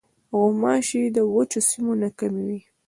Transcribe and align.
غوماشې 0.37 1.03
د 1.15 1.17
وچو 1.33 1.59
سیمو 1.69 1.93
نه 2.01 2.09
کمې 2.17 2.41
وي. 2.47 2.59